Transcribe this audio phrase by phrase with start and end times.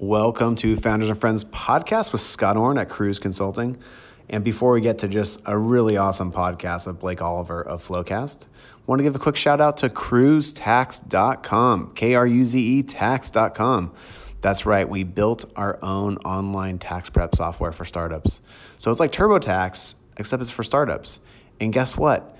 [0.00, 3.78] Welcome to Founders and Friends podcast with Scott Orn at Kruze Consulting.
[4.28, 8.44] And before we get to just a really awesome podcast of Blake Oliver of FloQast,
[8.86, 13.92] want to give a quick shout out to kruzetax.com, K R U Z E tax.com.
[14.40, 18.40] That's right, we built our own online tax prep software for startups.
[18.76, 21.18] So it's like TurboTax, except it's for startups.
[21.58, 22.36] And guess what?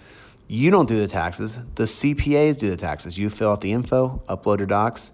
[0.47, 3.19] You don't do the taxes, the CPAs do the taxes.
[3.19, 5.11] You fill out the info, upload your docs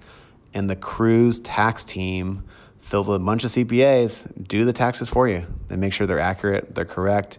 [0.54, 2.44] and the Kruze Tax team
[2.78, 5.46] fill a bunch of CPAs, do the taxes for you.
[5.68, 7.38] They make sure they're accurate, they're correct.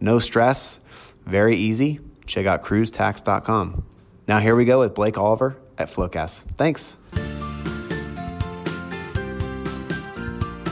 [0.00, 0.78] No stress,
[1.24, 2.00] very easy.
[2.26, 3.84] Check out kruzetax.com.
[4.28, 6.42] Now, here we go with Blake Oliver at FloQast.
[6.56, 6.96] Thanks.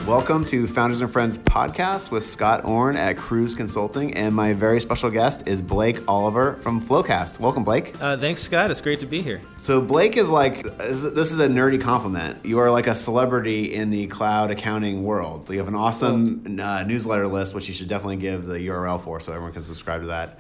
[0.08, 4.80] Welcome to Founders and Friends podcast with Scott Orn at Kruze Consulting, and my very
[4.80, 7.38] special guest is Blake Oliver from FloQast.
[7.40, 7.94] Welcome, Blake.
[8.00, 8.70] Uh, thanks, Scott.
[8.70, 9.42] It's great to be here.
[9.58, 12.42] So Blake is like this is a nerdy compliment.
[12.42, 15.50] You are like a celebrity in the cloud accounting world.
[15.50, 19.20] You have an awesome uh, newsletter list, which you should definitely give the URL for,
[19.20, 20.38] so everyone can subscribe to that.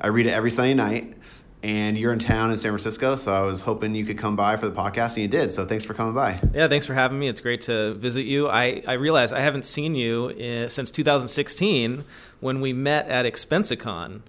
[0.00, 1.18] I read it every Sunday night
[1.62, 4.56] and you're in town in San Francisco, so I was hoping you could come by
[4.56, 5.52] for the podcast, and you did.
[5.52, 6.38] So thanks for coming by.
[6.52, 7.28] Yeah, thanks for having me.
[7.28, 8.48] It's great to visit you.
[8.48, 12.04] I, I realize I haven't seen you in, since 2016
[12.40, 14.22] when we met at Expensicon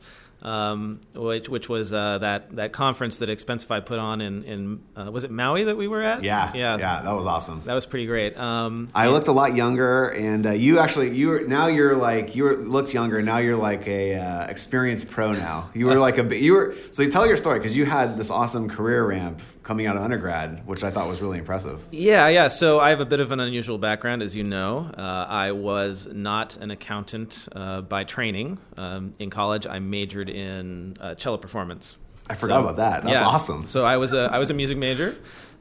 [0.43, 5.09] um, which which was uh, that that conference that Expensify put on in in uh,
[5.09, 6.23] was it Maui that we were at?
[6.23, 7.01] Yeah, yeah, yeah.
[7.01, 7.61] That was awesome.
[7.65, 8.37] That was pretty great.
[8.37, 12.35] Um, I looked a lot younger, and uh, you actually you were now you're like
[12.35, 13.21] you were, looked younger.
[13.21, 15.31] Now you're like a uh, experienced pro.
[15.31, 18.17] Now you were like a you were so you tell your story because you had
[18.17, 21.83] this awesome career ramp coming out of undergrad, which I thought was really impressive.
[21.91, 22.49] Yeah, yeah.
[22.49, 24.91] So I have a bit of an unusual background, as you know.
[24.97, 28.59] Uh, I was not an accountant uh, by training.
[28.77, 31.97] Um, in college, I majored in uh, cello performance.
[32.29, 33.03] I forgot so, about that.
[33.03, 33.25] That's yeah.
[33.25, 33.65] awesome.
[33.65, 35.15] So I was a I was a music major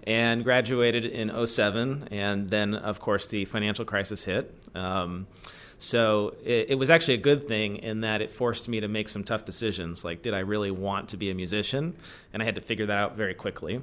[0.05, 4.53] and graduated in 07 and then of course the financial crisis hit.
[4.75, 5.27] Um,
[5.78, 9.09] so it, it, was actually a good thing in that it forced me to make
[9.09, 10.05] some tough decisions.
[10.05, 11.97] Like, did I really want to be a musician?
[12.32, 13.82] And I had to figure that out very quickly.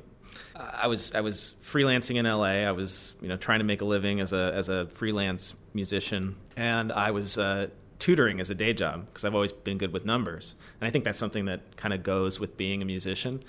[0.56, 2.68] I was I was freelancing in LA.
[2.68, 6.36] I was you know trying to make a living as a as a freelance musician,
[6.58, 7.68] and I was uh,
[8.00, 11.06] tutoring as a day job because I've always been good with numbers, and I think
[11.06, 13.42] that's something that kind of goes with being a musician.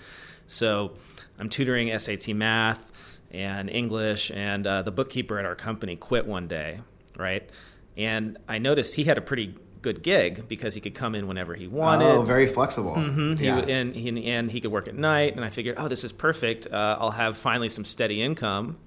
[0.46, 0.96] So
[1.38, 2.90] I'm tutoring SAT math
[3.30, 6.80] and English, and uh, the bookkeeper at our company quit one day,
[7.16, 7.48] right?
[7.96, 11.54] And I noticed he had a pretty good gig because he could come in whenever
[11.54, 12.06] he wanted.
[12.06, 12.94] Oh, very flexible.
[12.94, 13.42] Mm-hmm.
[13.42, 13.64] Yeah.
[13.64, 15.36] He, and, he, and he could work at night.
[15.36, 16.66] And I figured, oh, this is perfect.
[16.66, 18.78] Uh, I'll have finally some steady income.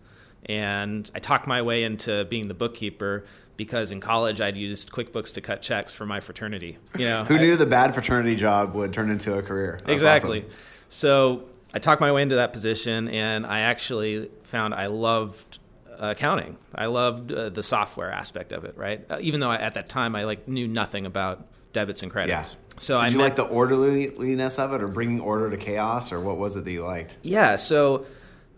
[0.46, 5.36] And I talked my way into being the bookkeeper because in college I'd used QuickBooks
[5.36, 6.78] to cut checks for my fraternity.
[6.98, 9.80] You know, who knew the bad fraternity job would turn into a career?
[9.88, 10.40] Exactly.
[10.40, 10.52] Awesome.
[10.90, 15.60] So I talked my way into that position, and I actually found I loved
[16.08, 16.58] accounting.
[16.74, 19.06] I loved uh, the software aspect of it, right?
[19.10, 22.56] Uh, even though I, at that time I like knew nothing about debits and credits.
[22.56, 22.80] Yeah.
[22.80, 26.12] So Did I you met, like the orderliness of it, or bringing order to chaos,
[26.12, 27.18] or what was it that you liked?
[27.22, 27.56] Yeah.
[27.56, 28.06] So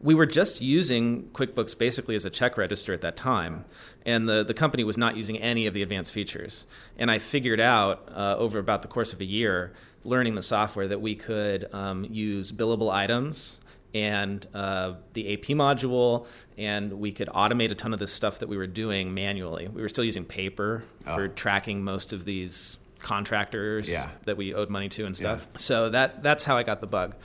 [0.02, 3.66] we were just using QuickBooks basically as a check register at that time,
[4.06, 6.68] and the, the company was not using any of the advanced features.
[6.98, 9.74] And I figured out uh, over about the course of a year,
[10.04, 13.60] learning the software, that we could um, use billable items
[13.96, 18.50] and uh, the AP module, and we could automate a ton of this stuff that
[18.50, 19.70] we were doing manually.
[19.70, 21.16] We were still using paper oh.
[21.16, 24.10] for tracking most of these contractors yeah.
[24.26, 25.48] that we owed money to and stuff.
[25.54, 25.58] Yeah.
[25.60, 27.16] So that that's how I got the bug.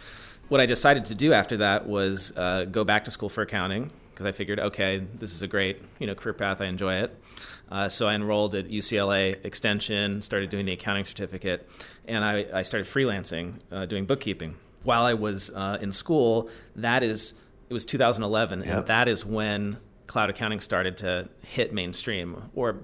[0.48, 3.90] What I decided to do after that was uh, go back to school for accounting
[4.10, 6.60] because I figured, okay, this is a great you know career path.
[6.60, 7.20] I enjoy it.
[7.68, 11.68] Uh, so I enrolled at UCLA Extension, started doing the accounting certificate,
[12.06, 17.02] and I, I started freelancing, uh, doing bookkeeping while I was uh, in school, that
[17.02, 17.34] is
[17.68, 18.68] it was 2011, yep.
[18.68, 22.80] and that is when cloud accounting started to hit mainstream, or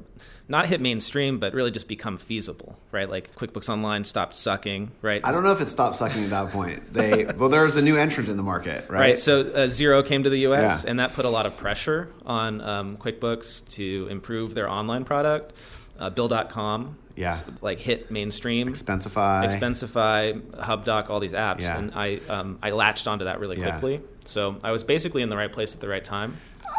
[0.49, 3.11] not hit mainstream, but really just become feasible, right?
[3.11, 5.21] Like QuickBooks Online stopped sucking, right?
[5.25, 6.93] I don't know if it stopped sucking at that point.
[6.93, 9.01] They well, there was a new entrant in the market, right?
[9.01, 9.19] Right.
[9.19, 10.84] So uh, Xero came to the U.S.
[10.84, 10.91] Yeah.
[10.91, 15.53] and that put a lot of pressure on um, QuickBooks to improve their online product.
[15.98, 18.72] Uh, Bill.com yeah, like hit mainstream.
[18.72, 21.78] Expensify, Expensify, HubDoc, all these apps, yeah.
[21.78, 23.95] and I um, I latched onto that really quickly.
[23.95, 24.01] Yeah.
[24.27, 26.36] So I was basically in the right place at the right time.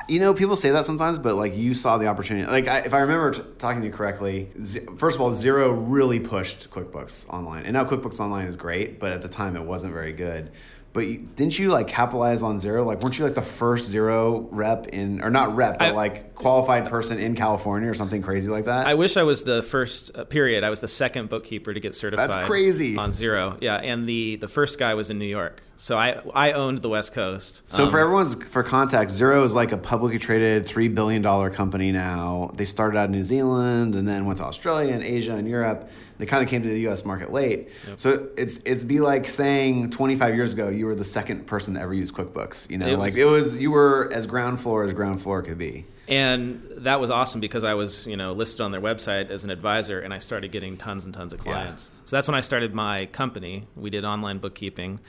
[0.09, 2.49] You know, people say that sometimes, but like you saw the opportunity.
[2.49, 5.83] Like I, if I remember t- talking to you correctly, Z- first of all, Xero
[5.87, 9.63] really pushed QuickBooks Online, and now QuickBooks Online is great, but at the time it
[9.63, 10.51] wasn't very good.
[10.93, 12.83] But you, didn't you like capitalize on Xero?
[12.85, 16.33] Like, weren't you like the first Xero rep in, or not rep, but I- like
[16.33, 18.87] qualified person in California or something crazy like that?
[18.87, 20.63] I wish I was the first uh, period.
[20.63, 22.31] I was the second bookkeeper to get certified.
[22.31, 22.97] That's crazy.
[22.97, 23.57] on Xero.
[23.61, 26.89] Yeah, and the the first guy was in New York, so I I owned the
[26.89, 27.61] West Coast.
[27.67, 31.51] So Um, for everyone's for context, Xero is like a publicly traded three billion dollar
[31.51, 32.49] company now.
[32.55, 35.89] They started out in New Zealand and then went to Australia and Asia and Europe.
[36.17, 37.05] They kind of came to the U.S.
[37.05, 37.69] market late.
[37.95, 41.79] So it's it's be like saying 25 years ago you were the second person to
[41.81, 42.69] ever use QuickBooks.
[42.69, 45.41] You know, It like was- it was you were as ground floor as ground floor
[45.43, 45.85] could be.
[46.07, 49.49] and that was awesome because I was you know listed on their website as an
[49.51, 51.51] advisor, and I started getting tons and tons of Yeah.
[51.53, 51.91] clients.
[52.05, 53.67] So that's when I started my company.
[53.75, 54.99] We did online bookkeeping,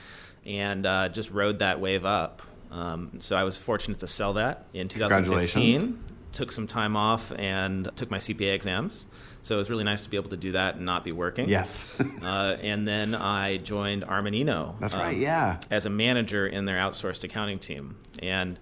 [0.45, 2.41] and uh, just rode that wave up.
[2.71, 5.23] Um, so I was fortunate to sell that in 2015.
[5.71, 6.03] Congratulations.
[6.31, 9.07] Took some time off and took my CPA exams.
[9.41, 11.47] So it was really nice to be able to do that and not be working.
[11.49, 11.85] Yes,
[12.21, 14.79] Uh, and then I joined Armanino.
[14.79, 15.17] that's um, right.
[15.17, 15.59] Yeah.
[15.71, 18.59] As a manager in their outsourced accounting team, and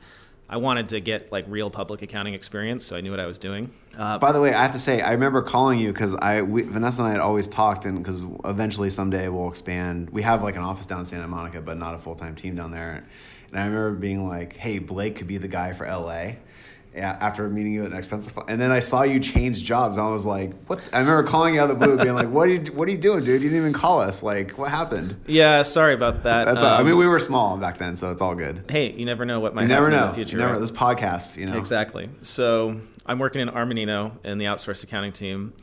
[0.50, 3.38] I wanted to get like real public accounting experience, so I knew what I was
[3.38, 3.74] doing.
[3.97, 6.62] Uh, By the way, I have to say, I remember calling you because I we,
[6.63, 10.09] Vanessa and I had always talked, and because eventually someday we'll expand.
[10.12, 12.56] We have like an office down in Santa Monica, but not a full time team
[12.56, 13.03] down there.
[13.51, 16.35] And I remember being like, "Hey, Blake could be the guy for LA."
[16.97, 19.97] Yeah, after meeting you at an expensive, and then I saw you change jobs.
[19.97, 22.29] And I was like, "What?" I remember calling you out of the blue, being like,
[22.29, 22.59] "What are you?
[22.73, 23.41] What are you doing, dude?
[23.41, 24.23] You didn't even call us.
[24.23, 26.45] Like, what happened?" yeah, sorry about that.
[26.45, 26.63] That's.
[26.63, 28.65] all I Um, mean, we were small back then, so it's all good.
[28.69, 30.03] hey, you never know what might You never know.
[30.03, 30.38] in the future.
[30.38, 30.59] You never right?
[30.61, 31.57] This podcast, you know.
[31.57, 32.09] Exactly.
[32.23, 35.53] So I'm working in Armanino in the outsourced accounting team,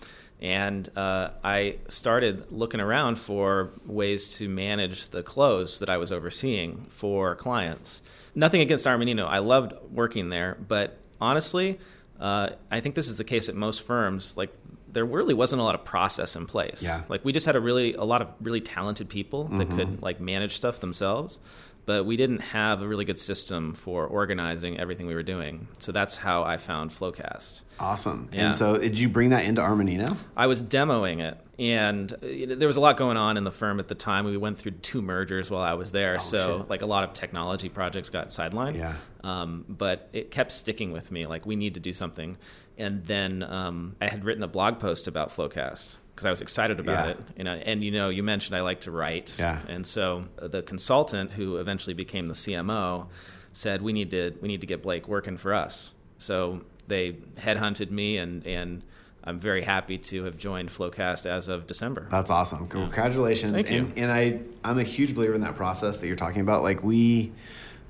[0.41, 6.13] and uh, I started looking around for ways to manage the close that I was
[6.13, 8.03] overseeing for clients.
[8.37, 9.27] Nothing against Armanino.
[9.27, 11.79] I loved working there, but honestly,
[12.21, 14.37] uh, I think this is the case at most firms.
[14.37, 14.55] Like
[14.93, 16.83] there really wasn't a lot of process in place.
[16.83, 17.03] Yeah.
[17.09, 20.21] Like we just had a really a lot of really talented people that could like
[20.21, 21.41] manage stuff themselves,
[21.87, 25.69] but we didn't have a really good system for organizing everything we were doing.
[25.81, 27.63] So that's how I found FloQast.
[27.79, 28.29] Awesome.
[28.33, 28.47] Yeah.
[28.47, 30.17] And so, did you bring that into Armanino?
[30.37, 33.45] I was demoing it, and uh, you know, there was a lot going on in
[33.45, 34.25] the firm at the time.
[34.25, 36.71] We went through two mergers while I was there, so Oh, shit.
[36.71, 38.77] like a lot of technology projects got sidelined.
[38.77, 38.95] Yeah.
[39.23, 41.27] Um, but it kept sticking with me.
[41.27, 42.37] Like we need to do something,
[42.79, 46.79] and then um, I had written a blog post about FloQast because I was excited
[46.79, 47.11] about Yeah.
[47.13, 47.21] it.
[47.39, 49.35] And, I, and you know, you mentioned I like to write.
[49.39, 49.59] Yeah.
[49.69, 53.09] And so uh, the consultant who eventually became the CMO
[53.53, 55.93] said we need to we need to get Blake working for us.
[56.19, 58.83] So they headhunted me, and and
[59.27, 62.07] I'm very happy to have joined FloQast as of December.
[62.11, 62.69] That's awesome.
[62.69, 63.55] Congratulations.
[63.55, 63.79] Thank you.
[63.79, 66.63] and, and I, I'm a huge believer in that process that you're talking about.
[66.63, 67.33] Like we,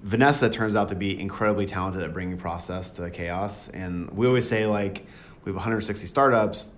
[0.05, 3.69] Vanessa turns out to be incredibly talented at bringing process to chaos.
[3.69, 5.07] And we always say like,
[5.45, 6.71] we have 160 startups.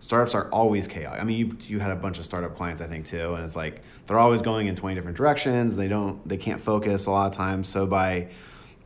[0.00, 1.16] Startups are always chaos.
[1.20, 3.34] I mean, you, you had a bunch of startup clients, I think, too.
[3.34, 5.76] And it's like, they're always going in 20 different directions.
[5.76, 7.68] They don't, they can't focus a lot of times.
[7.68, 8.28] So by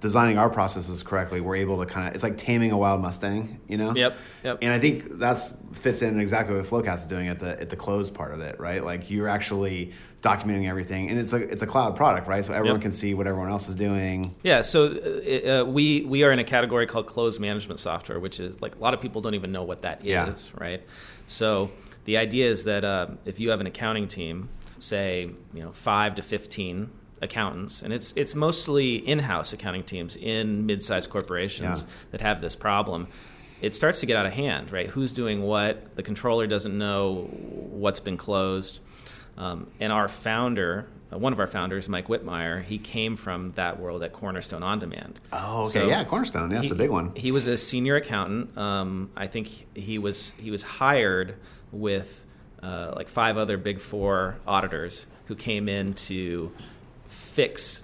[0.05, 3.59] designing our processes correctly, we're able to kind of, it's like taming a wild Mustang,
[3.67, 3.95] you know?
[3.95, 4.15] Yep,
[4.45, 4.59] yep.
[4.61, 7.77] And I think that's fits in exactly what FloQast is doing at the at the
[7.77, 8.85] close part of it, right?
[8.85, 12.45] Like you're actually documenting everything, and it's a it's a cloud product, right?
[12.45, 12.83] So everyone Yep.
[12.83, 14.35] can see what everyone else is doing.
[14.43, 18.41] Yeah, so uh, uh, we we are in a category called closed management software, which
[18.41, 20.35] is like a lot of people don't even know what that is, Yeah.
[20.59, 20.83] right?
[21.27, 21.71] So
[22.05, 24.51] the idea is that uh, if you have an accounting team,
[24.81, 26.91] say you know five to fifteen
[27.23, 31.89] accountants, and it's it's mostly in-house accounting teams in mid-sized corporations Yeah.
[32.13, 33.09] that have this problem.
[33.61, 34.89] It starts to get out of hand, right?
[34.89, 35.97] Who's doing what?
[35.97, 38.81] The controller doesn't know what's been closed.
[39.39, 43.81] Um, and our founder, uh, one of our founders, Mike Whitmire, he came from that
[43.81, 45.19] world at Cornerstone On Demand.
[45.33, 47.13] Oh, okay, So yeah, Cornerstone, yeah, that's he- a big one.
[47.17, 48.57] He was a senior accountant.
[48.59, 51.37] Um, I think he was he was hired
[51.73, 52.25] with
[52.63, 56.53] uh, like five other Big Four auditors who came in to
[57.35, 57.83] fix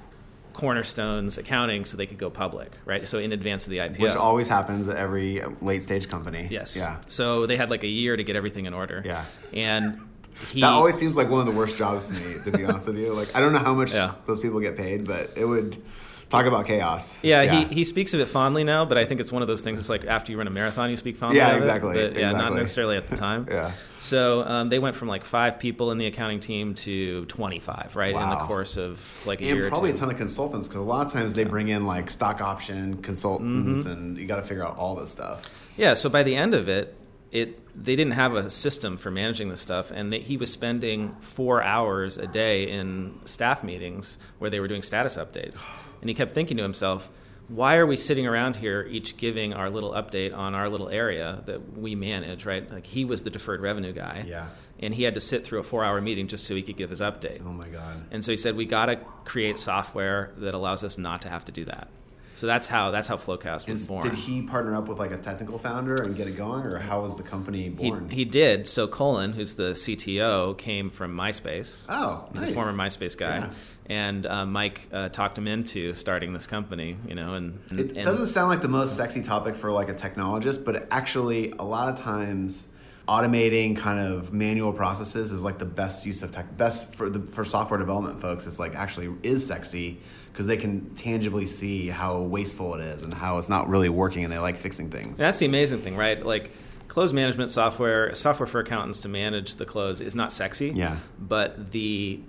[0.52, 3.07] Cornerstone's accounting so they could go public, right?
[3.07, 3.99] So in advance of the IPO.
[4.00, 6.47] Which always happens at every late stage company.
[6.50, 6.76] yes.
[6.76, 6.99] Yeah.
[7.07, 9.02] So they had like a year to get everything in order.
[9.04, 9.25] Yeah.
[9.52, 10.00] And
[10.52, 12.87] he That always seems like one of the worst jobs to me, to be honest
[12.88, 13.12] with you.
[13.12, 14.12] Like I don't know how much Yeah.
[14.26, 15.83] those people get paid, but it would
[16.30, 17.18] talk about chaos.
[17.22, 19.60] Yeah, He, he speaks of it fondly now, but I think it's one of those
[19.62, 19.78] things.
[19.78, 21.38] It's like after you run a marathon, you speak fondly.
[21.38, 23.46] Yeah, of it, exactly, But yeah, not necessarily at the time.
[23.50, 23.72] Yeah.
[23.99, 28.14] So um, they went from like five people in the accounting team to 25, right,
[28.14, 30.80] in the course of like a and year probably or a ton of consultants because
[30.80, 33.90] a lot of times they bring in like stock option consultants, Mm-hmm.
[33.92, 35.42] and you got to figure out all this stuff.
[35.76, 35.92] Yeah.
[35.94, 36.96] So by the end of it,
[37.30, 41.14] it they didn't have a system for managing this stuff, and they, he was spending
[41.20, 45.62] four hours a day in staff meetings where they were doing status updates,
[46.00, 47.09] and he kept thinking to himself.
[47.49, 51.42] why are we sitting around here each giving our little update on our little area
[51.47, 52.71] that we manage, right?
[52.71, 54.25] Like he was the deferred revenue guy.
[54.26, 54.47] Yeah.
[54.78, 56.90] And he had to sit through a four hour meeting just so he could give
[56.90, 57.40] his update.
[57.45, 58.04] Oh my god.
[58.12, 61.45] And so he said, we got to create software that allows us not to have
[61.47, 61.88] to do that.
[62.35, 64.04] So that's how that's how FloQast was born.
[64.04, 67.02] did he partner up with like a technical founder and get it going, or how
[67.02, 68.09] was the company He, born?
[68.09, 68.69] he did.
[68.69, 71.85] So Colin, who's the CTO, came from MySpace.
[71.88, 72.52] oh, He's nice.
[72.52, 73.50] a former MySpace guy, Yeah.
[73.90, 76.97] And uh, Mike uh, talked him into starting this company.
[77.09, 79.88] You know, and, and It and- doesn't sound like the most sexy topic for like
[79.90, 82.68] a technologist, but actually, a lot of times,
[83.09, 86.56] automating kind of manual processes is like the best use of tech.
[86.56, 88.47] Best for the for software development folks.
[88.47, 89.99] It's like actually is sexy
[90.32, 94.23] because they can tangibly see how wasteful it is and how it's not really working,
[94.23, 95.18] and they like fixing things.
[95.18, 96.25] That's the amazing thing, right?
[96.25, 96.52] Like
[96.87, 100.70] close management software, software for accountants to manage the close is not sexy.
[100.75, 100.97] Yeah.
[101.18, 102.20] But the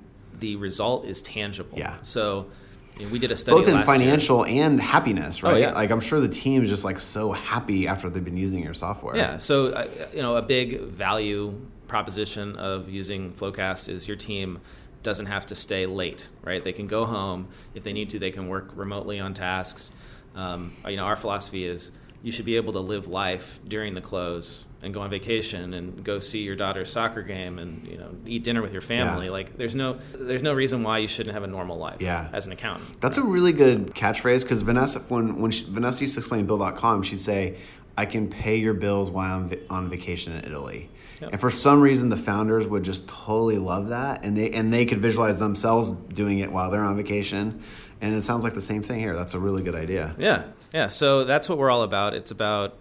[0.42, 1.78] the result is tangible.
[1.78, 1.96] Yeah.
[2.02, 2.48] So
[3.10, 3.98] we did a study both in last year.
[3.98, 5.54] financial and happiness, right?
[5.54, 5.72] Oh, yeah.
[5.72, 9.16] Like I'm sure the team's just like so happy after they've been using your software.
[9.16, 9.38] Yeah.
[9.38, 11.56] So uh, you know, a big value
[11.88, 14.60] proposition of using FloQast is your team
[15.04, 16.64] doesn't have to stay late, right?
[16.64, 18.20] They can go home if they need to.
[18.20, 19.92] They can work remotely on tasks.
[20.36, 21.92] Um, you know, our philosophy is
[22.24, 26.04] you should be able to live life during the close and go on vacation and
[26.04, 29.26] go see your daughter's soccer game and you know eat dinner with your family.
[29.28, 29.32] Yeah.
[29.32, 32.30] Like there's no there's no reason why you shouldn't have a normal life Yeah.
[32.34, 33.00] as an accountant.
[33.02, 37.04] That's a really good catchphrase because Vanessa, when when she, Vanessa used to explain Bill.com,
[37.04, 37.58] she'd say,
[37.98, 40.90] "I can pay your bills while I'm on vacation in Italy."
[41.22, 41.34] Yep.
[41.34, 44.86] And for some reason, the founders would just totally love that, and they and they
[44.86, 47.62] could visualize themselves doing it while they're on vacation.
[48.04, 49.16] And it sounds like the same thing here.
[49.16, 50.16] That's a really good idea.
[50.18, 50.88] Yeah, yeah.
[50.88, 52.16] So that's what we're all about.
[52.16, 52.76] It's about.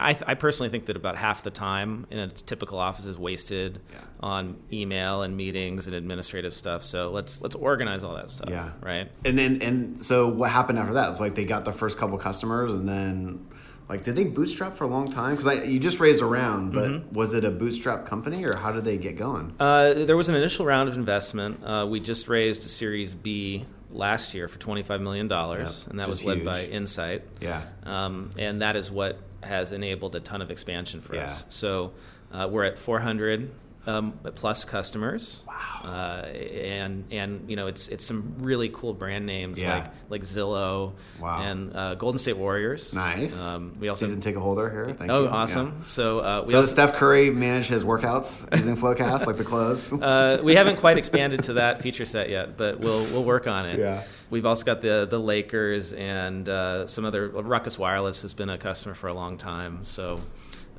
[0.00, 3.80] I, I personally think that about half the time in a typical office is wasted
[3.92, 3.98] Yeah.
[4.20, 6.84] on email and meetings and administrative stuff.
[6.84, 8.48] So let's let's organize all that stuff.
[8.50, 8.70] Yeah.
[8.80, 9.10] Right.
[9.24, 11.10] And then and so what happened after that?
[11.10, 13.46] It's like they got the first couple customers, and then
[13.88, 15.36] like did they bootstrap for a long time?
[15.36, 17.14] Because you just raised a round, but Mm-hmm.
[17.14, 19.54] was it a bootstrap company or how did they get going?
[19.60, 21.60] Uh, there was an initial round of investment.
[21.64, 25.90] Uh, we just raised a Series B last year for twenty five million dollars, Yep,
[25.90, 26.46] and that which was led huge.
[26.46, 27.22] by Insight.
[27.40, 27.62] Yeah.
[27.84, 31.24] um, and that is what has enabled a ton of expansion for Yeah.
[31.24, 31.44] us.
[31.48, 31.92] So
[32.32, 33.50] uh, we're at 400
[33.86, 35.42] um, plus customers.
[35.46, 35.54] Wow.
[35.84, 39.78] Uh, and and you know it's it's some really cool brand names Yeah.
[39.78, 41.42] like like Zillow Wow.
[41.42, 42.92] and uh, Golden State Warriors.
[42.92, 43.40] Nice.
[43.40, 44.94] Um, we also season ticket holder here.
[44.94, 45.28] Thank oh you.
[45.28, 45.74] awesome.
[45.78, 45.84] Yeah.
[45.86, 49.92] So uh, we So also, Steph Curry manage his workouts using FloQast like the close?
[50.00, 53.66] uh, we haven't quite expanded to that feature set yet, but we'll we'll work on
[53.66, 53.78] it.
[53.78, 54.04] Yeah.
[54.30, 57.28] We've also got the the Lakers and uh, some other.
[57.28, 59.84] Ruckus Wireless has been a customer for a long time.
[59.84, 60.20] So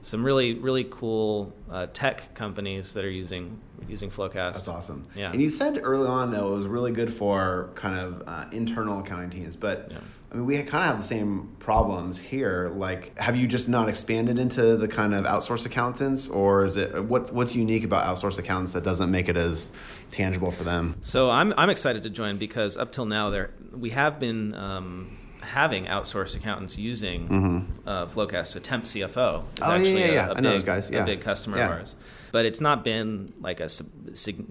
[0.04, 4.54] some really really cool uh, tech companies that are using using FloQast.
[4.54, 5.06] That's awesome.
[5.16, 5.32] Yeah.
[5.32, 9.00] And you said early on that it was really good for kind of uh, internal
[9.00, 9.98] accounting teams, but Yeah.
[10.32, 12.72] I mean, we kind of have the same problems here.
[12.74, 17.04] Like, have you just not expanded into the kind of outsourced accountants, or is it
[17.06, 19.72] what what's unique about outsourced accountants that doesn't make it as
[20.10, 20.96] tangible for them?
[21.02, 24.56] So I'm I'm excited to join because up till now there we have been.
[24.56, 29.64] Um, Having outsourced accountants using uh, FloQast, so Temp CFO is Mm-hmm.
[29.64, 30.28] Oh, yeah, actually yeah, a, yeah.
[30.28, 31.02] a I big, yeah.
[31.02, 31.66] a big customer Yeah.
[31.66, 31.96] of ours.
[32.32, 33.70] But it's not been like a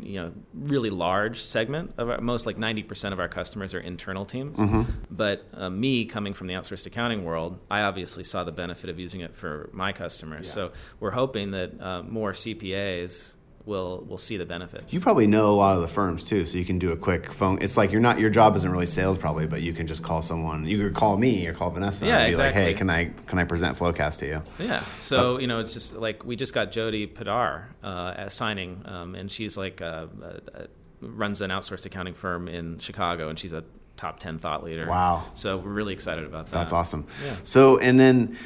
[0.01, 3.81] you know really large segment of our, most like ninety percent of our customers are
[3.81, 4.57] internal teams.
[4.57, 4.83] Mm-hmm.
[5.11, 9.01] But uh, me coming from the outsourced accounting world, I obviously saw the benefit of
[9.01, 10.47] using it for my customers.
[10.47, 10.53] Yeah.
[10.53, 13.35] So we're hoping that uh, more CPAs
[13.65, 14.93] will will see the benefits.
[14.93, 17.33] You probably know a lot of the firms too, so you can do a quick
[17.33, 17.59] phone.
[17.61, 20.23] It's like you're not your job isn't really sales probably, but you can just call
[20.23, 20.67] someone.
[20.67, 23.39] You could call me or call Vanessa Yeah, and be like, "Hey, can I can
[23.39, 24.81] I present FloQast to you?" Yeah.
[24.99, 29.15] So you know, it's just like we just got Jody Padar uh, at signing, um,
[29.15, 30.67] and she's like uh, uh,
[31.01, 33.65] runs an outsourced accounting firm in Chicago, and she's a
[34.03, 34.89] top ten thought leader.
[34.89, 35.25] Wow.
[35.35, 36.53] So we're really excited about that.
[36.59, 37.07] That's awesome.
[37.25, 37.37] Yeah.
[37.45, 38.37] So, and then,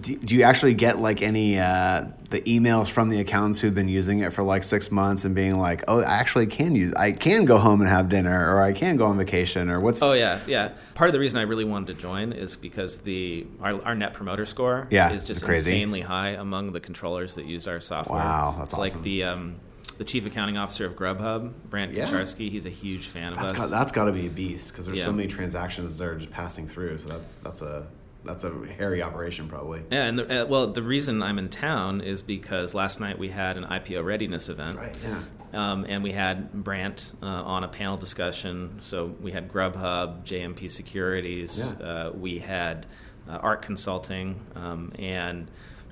[0.00, 3.88] do, do you actually get like any uh, the emails from the accounts who've been
[3.88, 7.12] using it for like six months and being like, "Oh, I actually can use, I
[7.12, 10.14] can go home and have dinner, or I can go on vacation, or what's?" Oh
[10.14, 10.70] yeah, yeah.
[10.94, 14.14] Part of the reason I really wanted to join is because the our, our net
[14.14, 15.74] promoter score Yeah, is just crazy.
[15.74, 18.20] insanely high among the controllers that use our software.
[18.20, 18.98] Wow, that's it's awesome.
[19.00, 19.56] Like the um,
[19.98, 22.06] the chief accounting officer of Grubhub, Brant Yeah.
[22.08, 23.58] Kucharski, he's a huge fan of that's us.
[23.58, 26.30] got, that's got to be a beast because there's so many transactions that are just
[26.30, 26.98] passing through.
[26.98, 27.86] So that's that's a
[28.24, 29.82] that's a hairy operation probably.
[29.90, 33.28] Yeah, and the, uh, well, the reason I'm in town is because last night we
[33.28, 34.76] had an IPO readiness event.
[34.78, 34.94] Right.
[35.02, 35.20] Yeah.
[35.52, 38.78] Um, and we had Brant uh, on a panel discussion.
[38.80, 41.86] So we had Grubhub, JMP Securities, Yeah.
[41.86, 42.86] uh, we had
[43.28, 45.48] uh, Art Consulting, um, and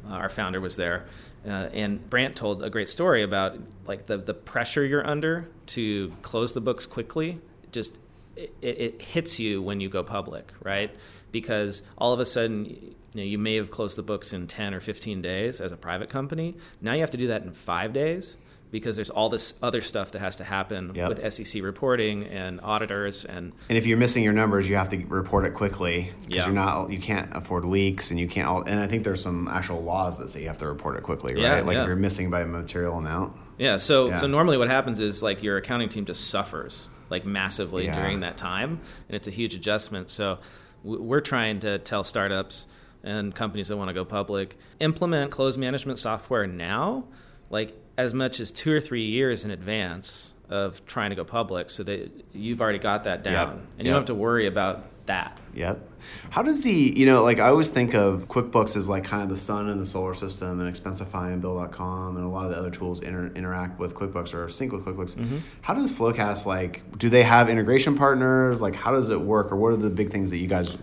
[0.08, 1.04] uh, our founder was there.
[1.46, 6.12] Uh, and Brant told a great story about like the, the pressure you're under to
[6.22, 7.40] close the books quickly.
[7.72, 7.98] Just
[8.36, 10.94] it, it hits you when you go public, right?
[11.32, 14.74] Because all of a sudden, you, know, you may have closed the books in 10
[14.74, 16.56] or 15 days as a private company.
[16.80, 18.36] Now you have to do that in five days
[18.72, 21.08] because there's all this other stuff that has to happen Yep.
[21.10, 24.96] with SEC reporting and auditors and And if you're missing your numbers, you have to
[25.06, 26.46] report it quickly because Yeah.
[26.46, 28.48] you're not you can't afford leaks and you can't.
[28.48, 31.02] All, and I think there's some actual laws that say you have to report it
[31.04, 31.42] quickly, right?
[31.42, 31.82] Yeah, like yeah.
[31.82, 33.36] if you're missing by a material amount.
[33.58, 33.76] Yeah.
[33.76, 34.16] So Yeah.
[34.16, 38.38] so normally what happens is like your accounting team just suffers like massively during that
[38.38, 40.08] time, and it's a huge adjustment.
[40.08, 40.38] So
[40.82, 42.66] we're trying to tell startups
[43.04, 47.04] and companies that want to go public implement close management software now,
[47.50, 51.70] like as much as two or three years in advance of trying to go public,
[51.70, 53.66] so that you've already got that down, Yep.
[53.78, 55.38] and you don't have to worry about that.
[55.54, 55.88] Yep.
[56.30, 59.28] How does the you know like I always think of QuickBooks as like kind of
[59.28, 62.56] the sun in the solar system, and Expensify and Bill.com and a lot of the
[62.58, 65.14] other tools inter- interact with QuickBooks or sync with QuickBooks.
[65.16, 65.38] Mm-hmm.
[65.62, 66.82] How does FloQast like?
[66.98, 68.60] Do they have integration partners?
[68.60, 70.76] Like, how does it work, or what are the big things that you guys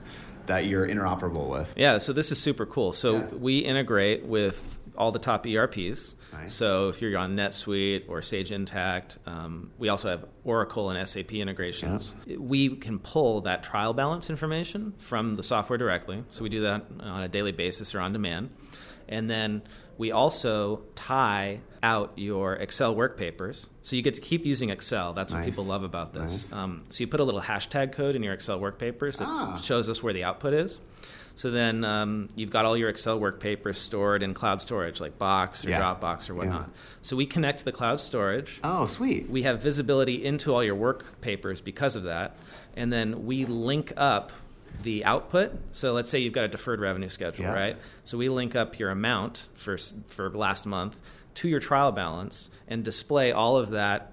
[0.47, 1.73] that you're interoperable with?
[1.77, 2.91] Yeah, so this is super cool.
[2.91, 3.25] So Yeah.
[3.39, 6.13] we integrate with all the top ERPs.
[6.33, 6.53] Nice.
[6.53, 11.31] So if you're on NetSuite or Sage Intacct, um, we also have Oracle and SAP
[11.33, 12.13] integrations.
[12.37, 16.23] We can pull that trial balance information from the software directly.
[16.29, 18.49] So we do that on a daily basis or on demand.
[19.07, 19.63] And then
[19.97, 23.69] we also tie out your Excel work papers.
[23.81, 25.13] So you get to keep using Excel.
[25.13, 26.51] That's what people love about this.
[26.51, 26.53] Nice.
[26.53, 29.57] Um, so you put a little hashtag code in your Excel work papers that Ah.
[29.57, 30.79] shows us where the output is.
[31.39, 35.17] So then um, you've got all your Excel work papers stored in cloud storage, like
[35.17, 35.79] Box or Yeah.
[35.79, 36.67] Dropbox or whatnot.
[36.67, 36.79] Yeah.
[37.01, 38.59] So we connect to the cloud storage.
[38.61, 39.29] Oh, sweet.
[39.29, 42.35] We have visibility into all your work papers because of that.
[42.75, 44.33] And then we link up
[44.83, 45.53] the output.
[45.71, 47.53] So let's say you've got a deferred revenue schedule, Yeah.
[47.53, 47.77] right?
[48.03, 49.77] So we link up your amount for,
[50.07, 50.99] for last month
[51.35, 54.11] to your trial balance and display all of that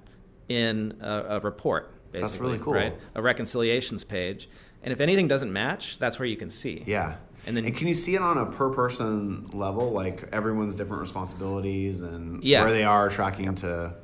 [0.49, 2.21] in a, a report, basically.
[2.21, 2.75] That's really cool.
[2.75, 2.95] Right?
[3.16, 4.49] A reconciliations page.
[4.87, 6.85] And if anything doesn't match, that's where you can see.
[6.87, 7.16] Yeah.
[7.45, 11.00] And then- and can you see it on a per person level, like everyone's different
[11.00, 12.62] responsibilities and Yeah.
[12.62, 13.95] where they are tracking to?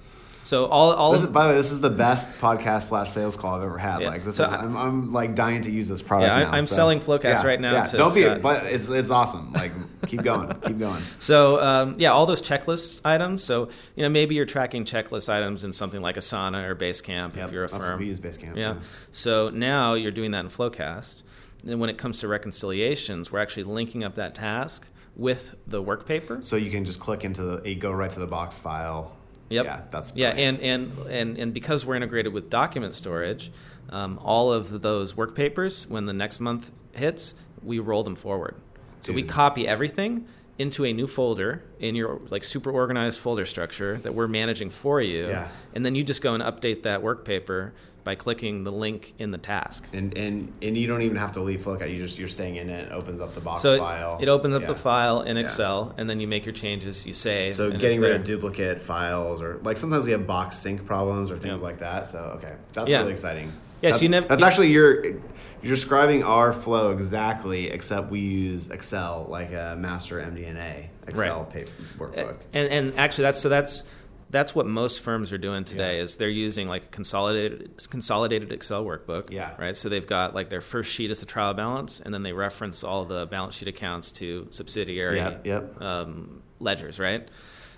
[0.45, 3.37] So all, all This of by the way, this is the best podcast slash sales
[3.37, 4.01] call I've ever had.
[4.01, 4.09] Yeah.
[4.09, 6.29] Like this So is, I- I'm, I'm like dying to use this product.
[6.29, 8.43] Yeah, I- I'm so- selling FloQast yeah, right now Yeah, to don't be, Scott.
[8.43, 9.53] but it's it's awesome.
[9.53, 9.71] Like
[10.09, 11.01] keep going, keep going.
[11.21, 13.45] So um, yeah, all those checklist items.
[13.45, 17.45] So you know maybe you're tracking checklist items in something like Asana or Basecamp Yep,
[17.47, 18.01] if you're a firm.
[18.01, 18.75] we use Basecamp, Yeah.
[18.75, 18.81] yeah.
[19.13, 21.23] So now you're doing that in FloQast.
[21.65, 26.07] And when it comes to reconciliations, we're actually linking up that task with the work
[26.07, 26.39] paper.
[26.43, 29.13] So you can just click into the, go right to the box file.
[29.52, 29.65] Yep.
[29.65, 33.52] Yeah, that's yeah, and, and and and because we're integrated with document storage,
[33.91, 38.56] um, all of those work papers, when the next month hits, we roll them forward.
[39.00, 40.26] So we copy everything
[40.58, 45.00] into a new folder in your like super organized folder structure that we're managing for
[45.00, 45.49] you, Yeah.
[45.75, 47.73] and then you just go and update that work paper
[48.04, 49.86] by clicking the link in the task.
[49.93, 51.91] And and and you don't even have to leave FloQast.
[51.91, 52.88] You just you're staying in it.
[52.88, 54.19] It opens up the box So it, file.
[54.21, 54.69] it opens up Yeah.
[54.69, 55.45] the file in Yeah.
[55.45, 57.06] Excel, and then you make your changes.
[57.06, 57.54] You save.
[57.54, 61.38] So getting rid of duplicate files, or like sometimes we have box sync problems or
[61.38, 61.65] things Yeah.
[61.67, 62.08] like that.
[62.08, 63.52] So okay, that's really exciting.
[63.82, 68.10] Yeah, so that's, you nev- that's you- actually your you're describing our flow exactly, except
[68.10, 71.50] we use Excel like a master MD&A Excel Right.
[71.52, 72.36] paper workbook.
[72.52, 73.84] And and actually, that's so that's
[74.32, 76.02] that's what most firms are doing today Yeah.
[76.02, 79.30] is they're using like a consolidated consolidated Excel workbook.
[79.30, 79.54] Yeah.
[79.58, 79.76] Right.
[79.76, 82.82] So they've got like their first sheet is the trial balance, and then they reference
[82.82, 85.80] all the balance sheet accounts to subsidiary Yep, yep.
[85.80, 86.99] Um, ledgers.
[86.99, 87.28] Right.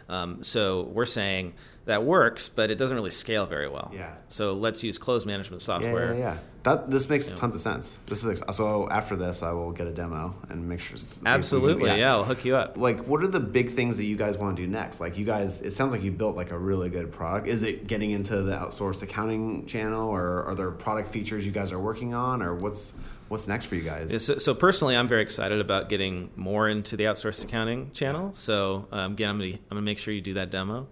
[0.08, 1.54] Um, so we're saying
[1.86, 3.90] that works, but it doesn't really scale very well.
[3.94, 4.12] Yeah.
[4.28, 6.14] So let's use close management software.
[6.14, 6.38] yeah, yeah.
[6.62, 7.98] That this makes tons of sense.
[8.06, 8.88] This is ex- so.
[8.88, 10.96] After this, I will get a demo and make sure.
[10.96, 11.98] see if we Absolutely.
[11.98, 12.12] yeah.
[12.14, 12.78] I'll hook you up.
[12.78, 15.26] like what are the big things that you guys want to do next like you
[15.26, 18.40] guys it sounds like you built like a really good product is it getting into
[18.42, 22.54] the outsourced accounting channel or are there product features you guys are working on or
[22.54, 22.92] what's
[23.34, 26.68] what's next for you guys Yeah, So, so personally, I'm very excited about getting more
[26.68, 28.32] into the outsourced accounting channel.
[28.32, 30.86] So um, again, I'm gonna I'm gonna make sure you do that demo.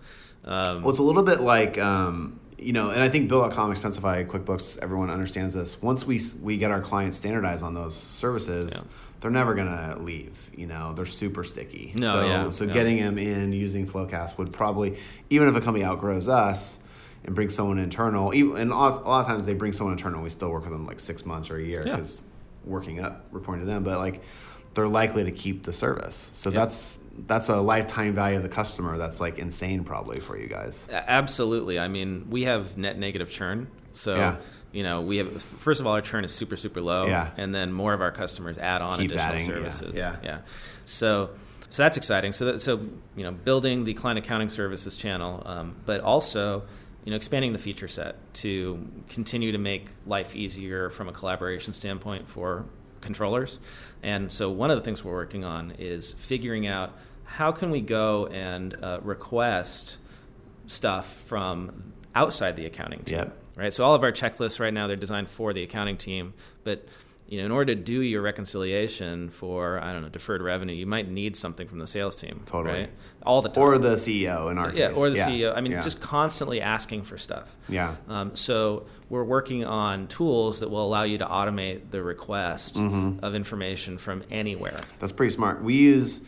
[0.45, 4.27] Um, well it's a little bit like um, you know and i think bill.com expensify
[4.27, 8.83] quickbooks everyone understands this once we we get our clients standardized on those services Yeah.
[9.21, 12.73] they're never gonna leave you know they're super sticky No, so, yeah, so yeah.
[12.73, 14.97] getting them in using floqast would probably
[15.31, 16.79] even if a company outgrows us
[17.25, 19.93] and brings someone internal even, and a lot, a lot of times they bring someone
[19.93, 21.97] internal we still work with them like six months or a year Yeah.
[22.64, 24.22] Working up reporting to them but like
[24.75, 26.61] they're likely to keep the service so Yeah.
[26.61, 30.87] that's that's a lifetime value of the customer that's like insane probably for you guys
[30.90, 31.79] absolutely.
[31.79, 33.68] I mean, we have net negative churn.
[33.92, 34.37] So Yeah.
[34.72, 37.07] you know, we have first of all, our churn is super super low.
[37.07, 37.31] Yeah.
[37.37, 39.96] And then more of our customers add on Keep additional adding, yeah, services.
[39.96, 40.16] yeah.
[40.25, 40.38] Yeah.
[40.87, 41.31] So.
[41.68, 42.35] So that's exciting.
[42.35, 42.81] So, that, so
[43.16, 46.64] you know, building the client accounting services channel, um, but also
[47.05, 51.73] you know, expanding the feature set to continue to make life easier from a collaboration
[51.73, 52.65] standpoint for
[53.01, 53.59] controllers.
[54.03, 57.81] And so one of the things we're working on is figuring out how can we
[57.81, 59.99] go and uh, request
[60.67, 63.19] stuff from outside the accounting team.
[63.19, 63.38] Yep.
[63.55, 63.73] Right.
[63.73, 66.33] So all of our checklists right now they're designed for the accounting team,
[66.65, 66.87] but
[67.33, 70.87] you know, in order to do your reconciliation for I don't know deferred revenue, you
[70.87, 72.42] might need something from the sales team.
[72.45, 72.81] Totally.
[72.81, 72.90] Right?
[73.25, 73.64] All the time.
[73.64, 74.99] Or the CEO in our yeah, case.
[74.99, 75.57] or the CEO.
[75.57, 75.81] I mean, Yeah.
[75.81, 77.57] just constantly asking for stuff.
[77.71, 77.95] Yeah.
[78.07, 83.25] Um, so we're working on tools that will allow you to automate the request Mm-hmm.
[83.25, 84.79] of information from anywhere.
[85.01, 85.62] That's pretty smart.
[85.62, 86.21] We use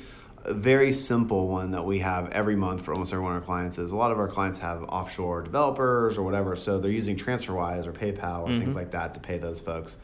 [0.46, 3.46] a very simple one that we have every month for almost every one of our
[3.46, 7.14] clients is a lot of our clients have offshore developers or whatever, so they're using
[7.14, 8.60] TransferWise or PayPal or Mm-hmm.
[8.60, 9.98] things like that to pay those folks.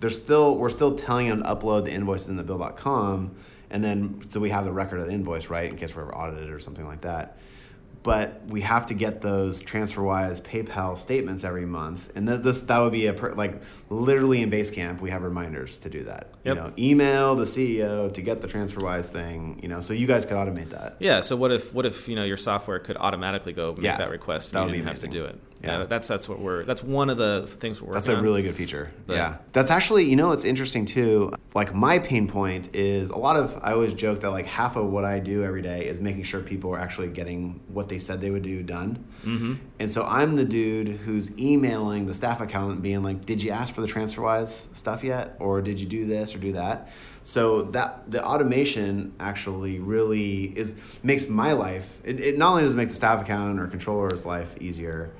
[0.00, 3.36] They're still we're still telling them to upload the invoices in the bill.com
[3.70, 6.14] and then so we have the record of the invoice, right, in case we're ever
[6.14, 7.36] audited or something like that.
[8.02, 12.78] But we have to get those TransferWise PayPal statements every month, and th- this that
[12.78, 13.60] would be a per, like
[13.90, 16.28] literally in Basecamp we have reminders to do that.
[16.44, 16.56] Yep.
[16.56, 19.60] You know, email the CEO to get the TransferWise thing.
[19.62, 20.96] You know, so you guys could automate that.
[20.98, 21.20] Yeah.
[21.20, 24.10] So what if what if you know your software could automatically go make Yeah, that
[24.10, 25.38] request that would you be have to do it?
[25.62, 25.84] Yeah.
[25.84, 28.22] that's that's what we're that's one of the things we're working That's a on.
[28.24, 28.90] really good feature.
[29.06, 29.36] But- yeah.
[29.52, 31.34] That's actually, you know, it's interesting too.
[31.54, 34.86] Like my pain point is a lot of I always joke that like half of
[34.86, 38.20] what I do every day is making sure people are actually getting what they said
[38.20, 39.04] they would do done.
[39.24, 39.54] Mm-hmm.
[39.80, 43.74] And so I'm the dude who's emailing the staff accountant being like, "Did you ask
[43.74, 46.90] for the TransferWise stuff yet or did you do this or do that?"
[47.22, 51.98] So that the automation actually really is makes my life.
[52.02, 55.10] It, it not only does it make the staff accountant or controller's life easier,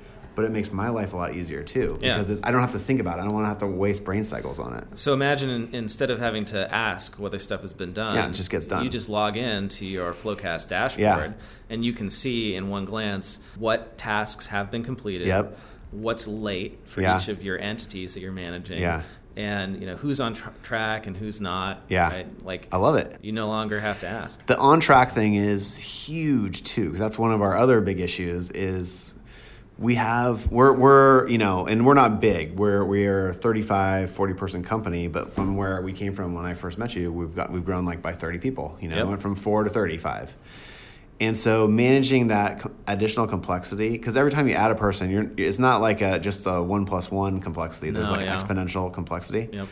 [0.40, 2.14] but it makes my life a lot easier too Yeah.
[2.14, 3.20] because it, I don't have to think about it.
[3.20, 4.85] I don't want to have to waste brain cycles on it.
[4.98, 8.33] So imagine in, instead of having to ask whether stuff has been done, Yeah, it
[8.33, 8.83] just gets done.
[8.85, 11.33] You just log in to your FloQast dashboard, Yeah.
[11.68, 15.59] and you can see in one glance what tasks have been completed, Yep.
[15.90, 17.18] what's late for Yeah.
[17.18, 19.03] each of your entities that you're managing, Yeah.
[19.37, 21.83] and you know who's on tr- track and who's not.
[21.90, 22.09] Yeah.
[22.11, 22.26] right?
[22.46, 23.18] like I love it.
[23.20, 24.44] you no longer have to ask.
[24.46, 26.92] The on track thing is huge too.
[26.92, 28.50] that's one of our other big issues.
[28.53, 29.12] Is
[29.81, 32.57] we have we're we're you know and we're not big.
[32.57, 36.45] We're we are a 35 40 person company, but from where we came from when
[36.45, 38.77] I first met you, we've got we've grown like by 30 people.
[38.81, 39.07] You know, Yep.
[39.07, 40.35] went from four to 35.
[41.19, 45.59] And so managing that additional complexity, because every time you add a person, you're, it's
[45.59, 47.90] not like a, just a one plus one complexity.
[47.90, 48.38] There's No, like yeah.
[48.38, 49.51] exponential complexity.
[49.53, 49.69] Yep.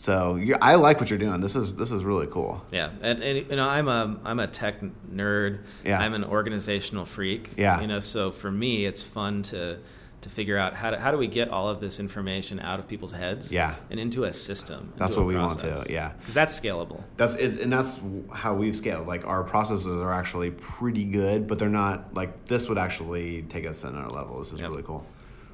[0.00, 1.42] So you I like what you're doing.
[1.42, 2.64] This is this is really cool.
[2.72, 4.80] Yeah, and, and you know, I'm a I'm a tech
[5.12, 5.60] nerd.
[5.84, 6.00] Yeah.
[6.00, 7.50] I'm an organizational freak.
[7.58, 7.82] Yeah.
[7.82, 9.78] you know, so for me, it's fun to
[10.22, 12.88] to figure out how to, how do we get all of this information out of
[12.88, 13.52] people's heads.
[13.52, 13.74] Yeah.
[13.90, 14.90] and into a system.
[14.96, 16.12] That's what we want to, yeah.
[16.18, 17.02] because that's scalable.
[17.18, 18.00] That's it, and that's
[18.32, 19.06] how we've scaled.
[19.06, 23.66] Like our processes are actually pretty good, but they're not like this would actually take
[23.66, 24.38] us to another level.
[24.38, 24.70] This is Yep.
[24.70, 25.04] really cool.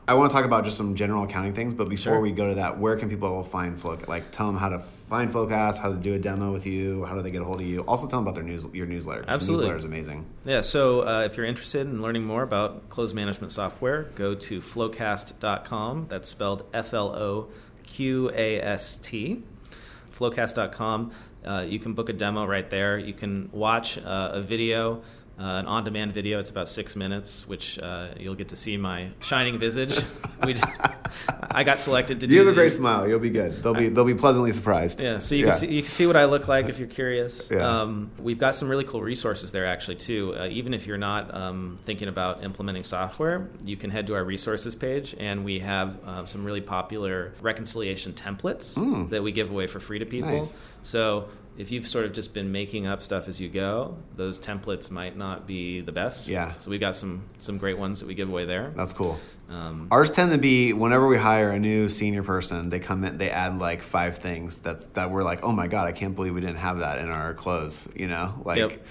[0.08, 2.20] I want to talk about just some general accounting things, but before Sure.
[2.20, 3.98] we go to that, where can people find Flow?
[4.06, 7.16] Like, tell them how to find FloQast, how to do a demo with you, how
[7.16, 7.80] do they get a hold of you?
[7.82, 9.24] Also, tell them about their news, your newsletter.
[9.26, 9.64] Absolutely.
[9.64, 10.24] newsletter is amazing.
[10.44, 14.60] Yeah, so uh, if you're interested in learning more about close management software, go to
[14.60, 16.06] floqast.com.
[16.08, 17.48] That's spelled F L O
[17.82, 19.42] Q A S T.
[20.12, 21.10] FloQast.com.
[21.44, 22.96] Uh, you can book a demo right there.
[22.98, 25.02] You can watch uh, a video,
[25.38, 26.38] uh, an on demand video.
[26.38, 29.98] It's about six minutes, which uh, you'll get to see my shining visage.
[30.44, 30.56] we,
[31.50, 33.06] I got selected to do You have a the- great smile.
[33.08, 33.62] You'll be good.
[33.62, 35.00] They'll be they'll be pleasantly surprised.
[35.00, 37.48] yeah, so you can see you can see what I look like if you're curious.
[37.50, 37.80] Yeah.
[37.82, 40.34] Um, we've got some really cool resources there actually too.
[40.38, 44.24] Uh, even if you're not um, thinking about implementing software, you can head to our
[44.24, 48.74] resources page, and we have um, some really popular reconciliation templates
[49.10, 50.30] that we give away for free to people.
[50.30, 50.56] Nice.
[50.82, 54.90] So if you've sort of just been making up stuff as you go, those templates
[54.90, 56.28] might not be the best.
[56.28, 56.52] Yeah.
[56.58, 58.72] So we've got some some great ones that we give away there.
[58.76, 59.18] That's cool.
[59.48, 63.16] Um, Ours tend to be whenever we hire a new senior person, they come in,
[63.18, 66.34] they add like five things that's that we're like, oh my god, I can't believe
[66.34, 67.88] we didn't have that in our close.
[67.94, 68.84] You know, like, Yep.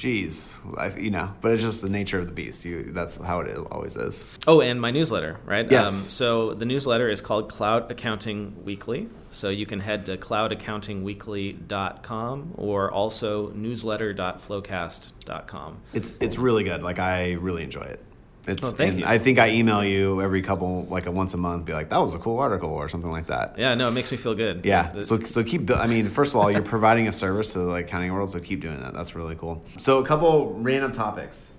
[0.00, 1.30] Geez, I, you know.
[1.42, 2.64] But it's just the nature of the beast.
[2.64, 4.24] You, that's how it always is.
[4.46, 5.66] Oh, and my newsletter, right?
[5.66, 6.10] Um, Yes.
[6.10, 9.10] so the newsletter is called Cloud Accounting Weekly.
[9.28, 15.76] So you can head to cloudaccountingweekly.com or also newsletter.floqast.com.
[15.92, 16.82] It's it's really good.
[16.82, 18.02] Like I really enjoy it.
[18.50, 18.64] It's.
[18.64, 19.06] Oh, thank and you.
[19.06, 21.98] I think I email you every couple like a once a month, be like, that
[21.98, 23.58] was a cool article or something like that.
[23.58, 24.64] Yeah, no, it makes me feel good.
[24.64, 25.00] Yeah.
[25.02, 25.70] So so keep.
[25.70, 28.40] I mean, first of all, you're providing a service to the like accounting world, so
[28.40, 28.92] keep doing that.
[28.92, 29.64] That's really cool.
[29.78, 31.50] So a couple random topics.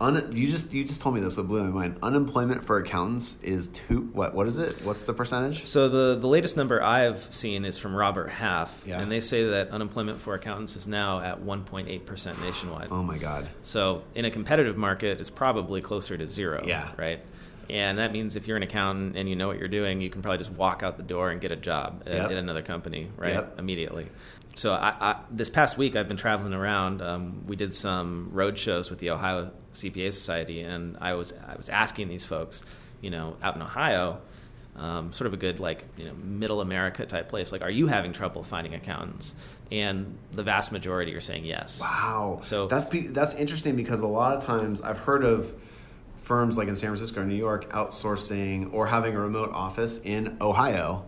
[0.00, 1.98] Un, you just you just told me this, so it blew my mind.
[2.02, 4.08] Unemployment for accountants is two.
[4.14, 4.82] What what is it?
[4.82, 5.66] What's the percentage?
[5.66, 8.98] So the, the latest number I've seen is from Robert Half, Yeah.
[9.00, 12.88] and they say that unemployment for accountants is now at 1.8% nationwide.
[12.90, 13.46] Oh my god.
[13.60, 16.64] So in a competitive market, it's probably closer to zero.
[16.66, 16.90] Yeah.
[16.96, 17.20] Right.
[17.68, 20.22] And that means if you're an accountant and you know what you're doing, you can
[20.22, 22.24] probably just walk out the door and get a job at, Yep.
[22.30, 23.34] at another company, right?
[23.34, 23.58] Yep.
[23.60, 24.08] Immediately.
[24.56, 27.00] So I, I, this past week, I've been traveling around.
[27.00, 31.56] Um, we did some road shows with the Ohio CPA Society, and I was I
[31.56, 32.62] was asking these folks,
[33.00, 34.20] you know, out in Ohio,
[34.76, 37.52] um, sort of a good like you know middle America type place.
[37.52, 39.34] Like, are you having trouble finding accountants?
[39.72, 41.80] And the vast majority are saying yes.
[41.80, 42.40] Wow.
[42.42, 45.52] So- that's that's interesting because a lot of times I've heard of
[46.22, 50.36] firms like in San Francisco or New York outsourcing or having a remote office in
[50.40, 51.04] Ohio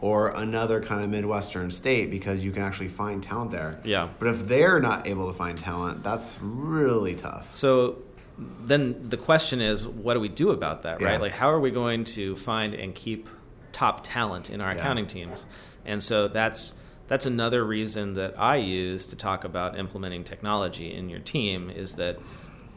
[0.00, 3.80] or another kind of midwestern state because you can actually find talent there.
[3.84, 4.08] Yeah.
[4.18, 7.54] But if they're not able to find talent, that's really tough.
[7.54, 8.02] So
[8.38, 11.12] then the question is, what do we do about that, right?
[11.14, 11.18] Yeah.
[11.18, 13.28] Like, how are we going to find and keep
[13.72, 14.78] top talent in our Yeah.
[14.78, 15.46] accounting teams?
[15.84, 16.74] And so that's
[17.08, 21.94] that's another reason that I use to talk about implementing technology in your team is
[21.94, 22.18] that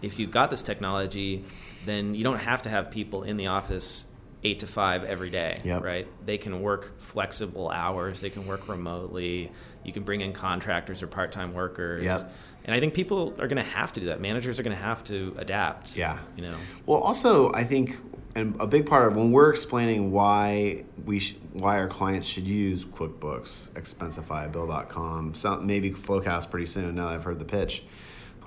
[0.03, 1.43] if you've got this technology,
[1.85, 4.05] then you don't have to have people in the office
[4.43, 5.83] eight to five every day, Yep.
[5.83, 6.07] right?
[6.25, 8.21] They can work flexible hours.
[8.21, 9.51] They can work remotely.
[9.83, 12.05] You can bring in contractors or part-time workers.
[12.05, 12.33] Yep.
[12.65, 14.21] And I think people are going to have to do that.
[14.21, 15.97] Managers are going to have to adapt.
[15.97, 16.19] Yeah.
[16.37, 16.55] You know.
[16.85, 17.97] Well, also, I think,
[18.35, 22.47] and a big part of when we're explaining why we sh- why our clients should
[22.47, 26.95] use QuickBooks, Expensify, Bill.com, some, maybe FloQast pretty soon.
[26.95, 27.83] Now that I've heard the pitch,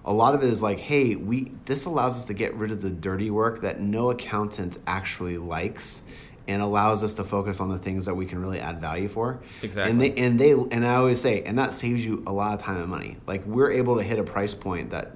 [0.05, 2.83] a lot of it is like, hey, we this allows us to get rid of
[2.83, 6.03] the dirty work that no accountant actually likes.
[6.49, 9.38] And allows us to focus on the things that we can really add value for.
[9.62, 9.93] Exactly.
[9.93, 12.59] And they and they and I always say, and that saves you a lot of
[12.59, 13.17] time and money.
[13.29, 15.12] Like we're able to hit a price point that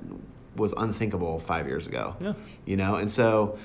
[0.55, 2.15] was unthinkable five years ago.
[2.21, 2.35] Yeah.
[2.65, 3.59] You know, and so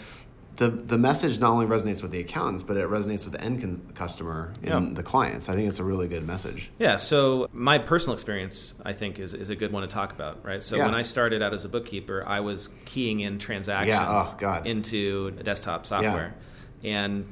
[0.57, 3.61] the the message not only resonates with the accountants, but it resonates with the end
[3.61, 4.93] con- customer and Yeah.
[4.93, 5.49] the clients.
[5.49, 6.69] I think it's a really good message.
[6.77, 6.97] Yeah.
[6.97, 10.61] So my personal experience, I think, is, is a good one to talk about, right?
[10.61, 10.85] So Yeah.
[10.85, 14.67] when I started out as a bookkeeper, I was keying in transactions oh, God.
[14.67, 16.35] into desktop software,
[16.83, 17.25] and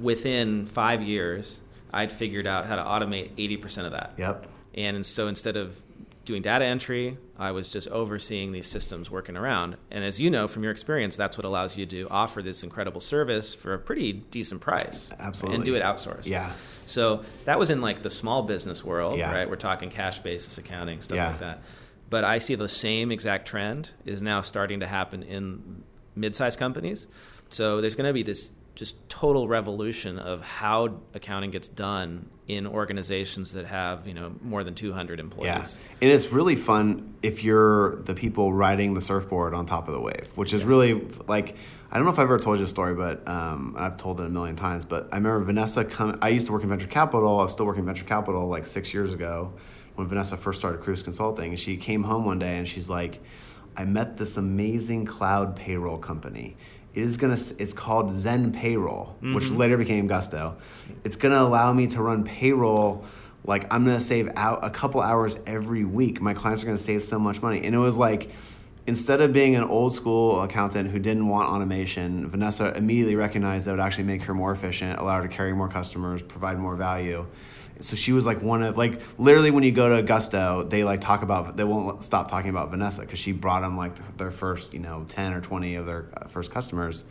[0.00, 1.60] within five years,
[1.92, 4.14] I'd figured out how to automate eighty percent of that.
[4.18, 4.46] Yep.
[4.74, 5.82] And so instead of
[6.24, 9.76] doing data entry, I was just overseeing these systems working around.
[9.90, 13.00] And as you know from your experience, that's what allows you to offer this incredible
[13.00, 15.12] service for a pretty decent price.
[15.18, 15.56] Absolutely.
[15.56, 16.26] And do it outsourced.
[16.26, 16.52] Yeah.
[16.86, 19.32] So that was in like the small business world, Yeah.
[19.34, 19.48] right?
[19.48, 21.28] We're talking cash basis accounting, stuff Yeah.
[21.28, 21.62] like that.
[22.08, 25.82] But I see the same exact trend is now starting to happen in
[26.14, 27.06] mid-sized companies.
[27.48, 32.66] So there's going to be this just total revolution of how accounting gets done in
[32.66, 35.46] organizations that have, you know, more than 200 employees.
[35.46, 35.64] Yeah.
[36.02, 40.00] And it's really fun if you're the people riding the surfboard on top of the
[40.00, 41.56] wave, which is really like
[41.90, 44.26] I don't know if I've ever told you a story, but um, I've told it
[44.26, 44.84] a million times.
[44.84, 46.18] But I remember Vanessa come.
[46.20, 47.38] I used to work in venture capital.
[47.38, 49.52] I was still working in venture capital like six years ago
[49.94, 53.22] when Vanessa first started Kruze Consulting, and she came home one day and she's like,
[53.76, 56.56] "I met this amazing cloud payroll company."
[56.96, 57.38] Is gonna.
[57.58, 59.56] It's called ZenPayroll, which mm-hmm.
[59.56, 60.56] later became Gusto.
[61.04, 63.04] It's gonna allow me to run payroll
[63.44, 66.20] like I'm gonna save out a couple hours every week.
[66.22, 67.64] My clients are gonna save so much money.
[67.64, 68.30] And it was like
[68.86, 73.72] instead of being an old school accountant who didn't want automation, Vanessa immediately recognized that
[73.72, 77.26] would actually make her more efficient, allow her to carry more customers, provide more value.
[77.80, 81.00] So she was like one of like literally when you go to Gusto, they like
[81.00, 84.74] talk about they won't stop talking about Vanessa because she brought them like their first
[84.74, 87.04] you know ten or twenty of their uh, first customers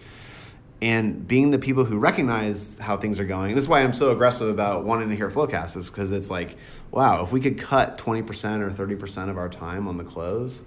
[0.82, 3.56] and being the people who recognize how things are going.
[3.56, 6.58] This is why I'm so aggressive about wanting to hear FloQast is because it's like,
[6.92, 10.64] wow, if we could cut 20% or 30% of our time on the close,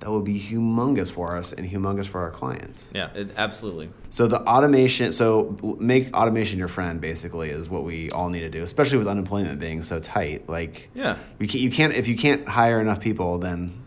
[0.00, 2.88] that would be humongous for us and humongous for our clients.
[2.94, 3.90] Yeah, it, absolutely.
[4.10, 8.48] So the automation, so make automation your friend basically is what we all need to
[8.48, 10.48] do, especially with unemployment being so tight.
[10.48, 11.16] Like, Yeah.
[11.38, 13.82] we can't, you can't if you can't hire enough people, then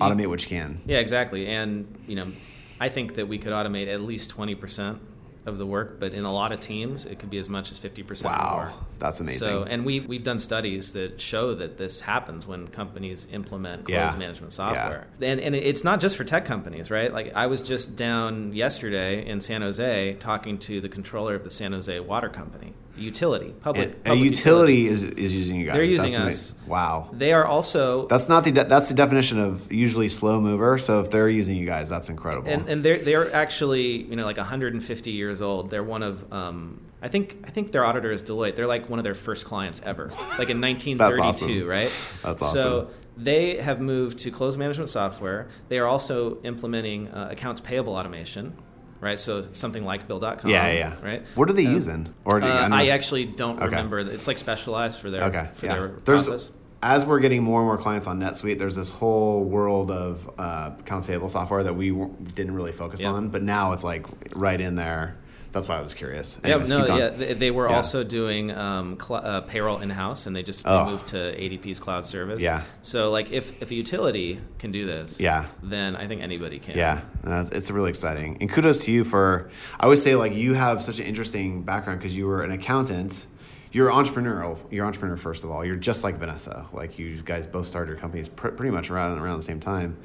[0.00, 0.80] automate what you can.
[0.86, 1.46] Yeah, exactly.
[1.46, 2.32] And, you know,
[2.80, 4.98] I think that we could automate at least 20%
[5.46, 7.78] of the work, but in a lot of teams, it could be as much as
[7.78, 8.72] 50% Wow, more.
[8.98, 9.40] that's amazing.
[9.40, 13.94] So, and we, we've done studies that show that this happens when companies implement close
[13.94, 14.16] Yeah.
[14.16, 15.06] management software.
[15.20, 17.12] And, and it's not just for tech companies, right?
[17.12, 21.50] Like, I was just down yesterday in San Jose talking to the controller of the
[21.50, 23.88] San Jose Water Company, utility, public.
[23.88, 25.74] And a public utility is, is using you guys.
[25.74, 26.50] They're using That's us.
[26.52, 26.68] amazing.
[26.68, 27.10] Wow.
[27.12, 30.78] They are also That's not the de- that's the definition of usually slow mover.
[30.78, 32.48] So if they're using you guys, that's incredible.
[32.50, 35.70] and, and they're they're actually you know like 150 years old.
[35.70, 38.56] They're one of um, I think I think their auditor is Deloitte.
[38.56, 41.66] They're like one of their first clients ever, like in 1932, awesome.
[41.66, 42.14] right?
[42.22, 42.56] That's awesome.
[42.56, 45.48] So they have moved to close management software.
[45.68, 48.56] They are also implementing uh, accounts payable automation,
[49.04, 49.18] right?
[49.20, 50.50] So something like Bill.com.
[50.50, 50.94] yeah, yeah.
[51.02, 51.22] Right.
[51.34, 52.08] What are they Uh, using?
[52.24, 53.66] Or do you- uh, I actually don't Okay.
[53.66, 54.00] remember.
[54.00, 55.48] It's like specialized for their Okay.
[55.54, 55.74] for yeah.
[55.74, 56.50] their There's process.
[56.82, 60.70] as we're getting more and more clients on NetSuite, there's this whole world of uh,
[60.80, 63.12] accounts payable software that we w- didn't really focus Yeah.
[63.12, 65.16] on, but now it's like right in there.
[65.54, 66.36] That's why I was curious.
[66.44, 67.76] Yeah, no, yeah, they, they were Yeah.
[67.76, 70.86] also doing um, cl- uh, payroll in house, and they just Oh.
[70.90, 72.42] moved to ADP's cloud service.
[72.42, 72.62] Yeah.
[72.82, 75.46] So, like, if if a utility can do this, Yeah.
[75.62, 76.76] then I think anybody can.
[76.76, 78.36] Yeah, uh, it's really exciting.
[78.40, 82.00] And kudos to you for, I would say, like, you have such an interesting background
[82.00, 83.26] because you were an accountant.
[83.70, 84.58] You're entrepreneurial.
[84.72, 85.64] You're entrepreneur, first of all.
[85.64, 86.66] You're just like Vanessa.
[86.72, 89.96] Like, you guys both started your companies pr- pretty much around, around the same time.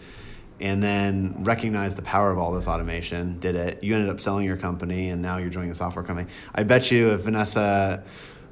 [0.62, 3.82] And then recognized the power of all this automation, did it.
[3.84, 6.30] You ended up selling your company, and now you're joining a software company.
[6.54, 8.04] I bet you if Vanessa,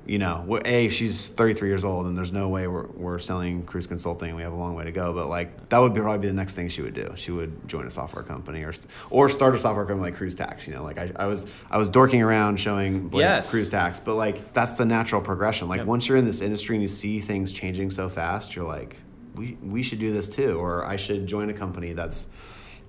[0.05, 3.89] you know, A, she's 33 years old, and there's no way we're, we're selling Kruze
[3.89, 4.35] Consulting.
[4.37, 5.11] We have a long way to go.
[5.11, 7.11] But, like, that would be probably be the next thing she would do.
[7.17, 8.71] She would join a software company or,
[9.09, 10.65] or start a software company like Kruze Tax.
[10.65, 13.51] You know, like, I, I, was, I was dorking around showing Blake Yes.
[13.53, 15.67] Kruze Tax, but, like, that's the natural progression.
[15.67, 15.87] Like, Yep.
[15.87, 18.95] once you're in this industry and you see things changing so fast, you're like,
[19.37, 20.59] we, we should do this too.
[20.59, 22.27] Or I should join a company that's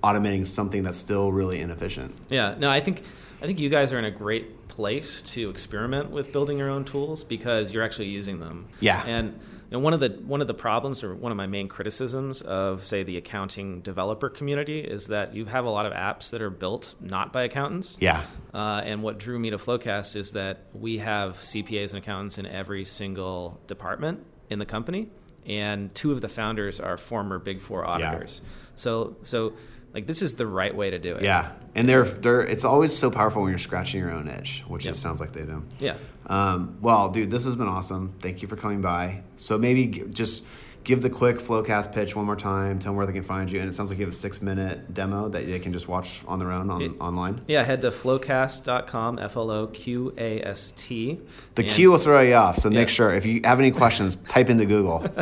[0.03, 2.15] automating something that's still really inefficient.
[2.29, 3.03] Yeah, no, I think
[3.41, 6.85] I think you guys are in a great place to experiment with building your own
[6.85, 8.67] tools because you're actually using them.
[8.79, 9.03] Yeah.
[9.05, 11.67] And you know, one of the one of the problems or one of my main
[11.67, 16.31] criticisms of say the accounting developer community is that you have a lot of apps
[16.31, 17.97] that are built not by accountants.
[17.99, 18.23] Yeah.
[18.53, 22.45] Uh, and what drew me to FloQast is that we have CPAs and accountants in
[22.45, 25.09] every single department in the company,
[25.45, 28.41] and two of the founders are former Big Four auditors.
[28.43, 28.49] Yeah.
[28.75, 29.53] So, so
[29.93, 31.23] like this is the right way to do it.
[31.23, 31.51] Yeah.
[31.75, 34.93] And they're, they're, it's always so powerful when you're scratching your own itch, which Yep.
[34.93, 35.63] it sounds like they do.
[35.79, 35.95] Yeah.
[36.27, 38.13] Um, well, dude, this has been awesome.
[38.21, 39.23] Thank you for coming by.
[39.35, 40.43] So maybe just
[40.83, 42.79] give the quick FloQast pitch one more time.
[42.79, 43.59] Tell them where they can find you.
[43.59, 46.21] And it sounds like you have a six minute demo that they can just watch
[46.27, 47.41] on their own on, It- online.
[47.47, 51.19] Yeah, head to floqast.com, F L O Q A S T.
[51.55, 52.57] The Q will throw you off.
[52.57, 52.79] So Yeah.
[52.79, 55.05] make sure if you have any questions, type into Google.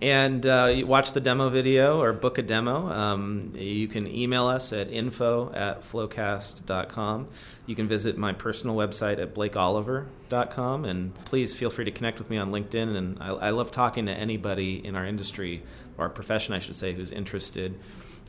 [0.00, 2.90] And uh, watch the demo video or book a demo.
[2.90, 7.28] Um, you can email us at info at floqast.com.
[7.66, 10.84] You can visit my personal website at blakeoliver.com.
[10.84, 12.96] And please feel free to connect with me on LinkedIn.
[12.96, 15.62] And I, I love talking to anybody in our industry,
[15.96, 17.78] or our profession, I should say, who's interested.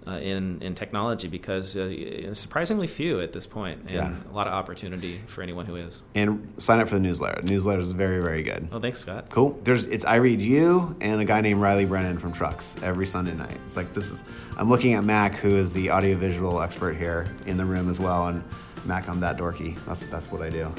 [0.08, 4.14] Uh, in in technology, because uh, surprisingly few at this point, and Yeah.
[4.32, 6.04] a lot of opportunity for anyone who is.
[6.14, 7.42] and sign up for the newsletter.
[7.42, 8.68] The newsletter is very, very good.
[8.72, 9.26] Oh, thanks, Scott.
[9.32, 9.60] Cool.
[9.64, 13.34] There's it's I read you and a guy named Reilly Brennan from Trucks every Sunday
[13.34, 13.58] night.
[13.66, 14.22] It's like this is
[14.58, 18.28] I'm looking at Mac, who is the audiovisual expert here in the room as well,
[18.28, 18.44] and
[18.86, 19.76] Mac, I'm that dorky.
[19.88, 20.72] That's that's what I do.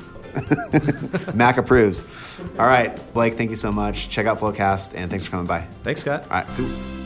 [1.35, 2.07] Mac approves.
[2.61, 4.09] All right, Blake, thank you so much.
[4.09, 5.62] Check out FloQast and thanks for coming by.
[5.83, 6.23] Thanks, Scott.
[6.31, 7.06] All right, cool.